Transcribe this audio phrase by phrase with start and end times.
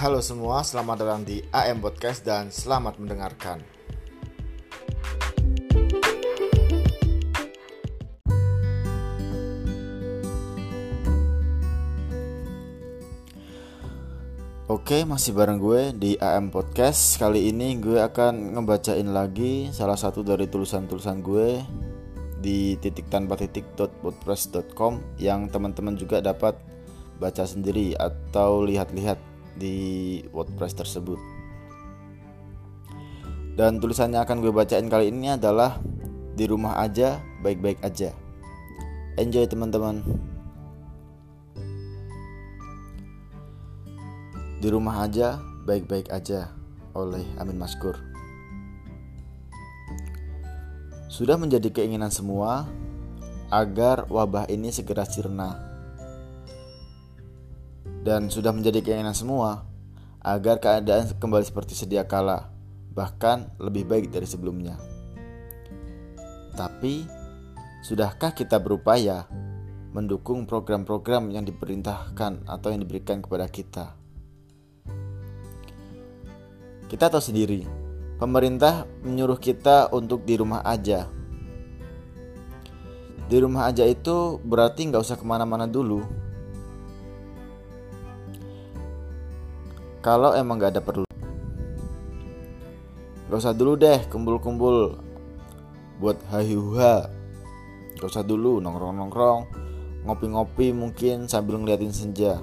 [0.00, 3.60] Halo semua, selamat datang di AM Podcast dan selamat mendengarkan.
[14.72, 17.20] Oke, masih bareng gue di AM Podcast.
[17.20, 21.60] Kali ini gue akan ngebacain lagi salah satu dari tulisan-tulisan gue
[22.40, 26.56] di titik tanpa .wordpress.com yang teman-teman juga dapat
[27.20, 29.29] baca sendiri atau lihat-lihat
[29.60, 29.76] di
[30.32, 31.20] WordPress tersebut.
[33.60, 35.76] Dan tulisannya akan gue bacain kali ini adalah
[36.32, 38.16] di rumah aja baik-baik aja.
[39.20, 40.00] Enjoy teman-teman.
[44.60, 46.52] Di rumah aja, baik-baik aja
[46.92, 47.96] oleh Amin Maskur.
[51.08, 52.68] Sudah menjadi keinginan semua
[53.52, 55.69] agar wabah ini segera sirna.
[58.00, 59.68] Dan sudah menjadi keinginan semua
[60.24, 62.48] agar keadaan kembali seperti sedia kala,
[62.92, 64.76] bahkan lebih baik dari sebelumnya.
[66.56, 67.04] Tapi,
[67.84, 69.24] sudahkah kita berupaya
[69.96, 73.96] mendukung program-program yang diperintahkan atau yang diberikan kepada kita?
[76.90, 77.64] Kita tahu sendiri,
[78.18, 81.06] pemerintah menyuruh kita untuk di rumah aja.
[83.30, 86.02] Di rumah aja itu berarti nggak usah ke mana-mana dulu.
[90.00, 91.04] Kalau emang nggak ada perlu,
[93.30, 94.98] Gak usah dulu deh kumpul-kumpul.
[96.02, 97.06] Buat hahiuha.
[98.00, 99.46] Gak usah dulu nongkrong-nongkrong,
[100.08, 102.40] ngopi-ngopi mungkin sambil ngeliatin senja.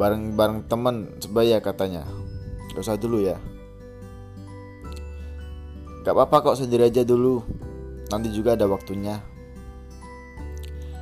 [0.00, 2.08] bareng-bareng temen sebaya katanya.
[2.72, 3.36] Gak usah dulu ya.
[6.00, 7.44] Gak apa-apa kok sendiri aja dulu.
[8.08, 9.20] Nanti juga ada waktunya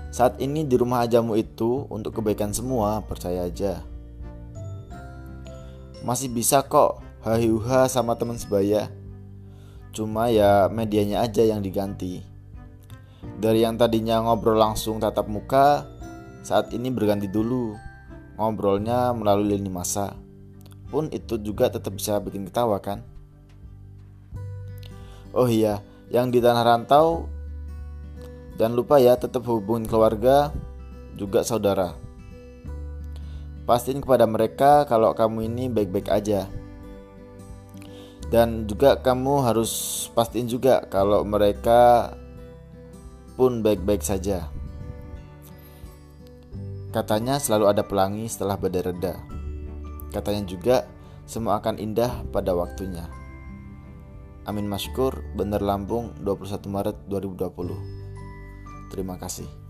[0.08, 3.84] Saat ini di rumah ajamu itu Untuk kebaikan semua Percaya aja.
[6.00, 8.88] Masih bisa kok Hahiuha sama teman sebaya.
[9.90, 12.22] Cuma ya medianya aja yang diganti.
[13.38, 15.84] Dari yang tadinya ngobrol langsung tatap muka
[16.46, 17.74] Saat ini berganti dulu.
[18.38, 20.14] Ngobrolnya melalui lini masa.
[20.88, 23.02] Pun itu juga tetap bisa bikin ketawa kan?
[25.36, 27.28] Oh iya yang di tanah rantau
[28.58, 30.52] jangan lupa ya tetap hubungin keluarga
[31.14, 31.94] juga saudara
[33.64, 36.50] pastiin kepada mereka kalau kamu ini baik-baik aja
[38.28, 42.12] dan juga kamu harus pastiin juga kalau mereka
[43.38, 44.52] pun baik-baik saja
[46.88, 49.20] Katanya selalu ada pelangi setelah badai reda.
[50.08, 50.76] Katanya juga
[51.28, 53.04] semua akan indah pada waktunya.
[54.48, 57.97] Amin Maskur, Bener Lampung, 21 Maret 2020.
[58.88, 59.67] Terima kasih.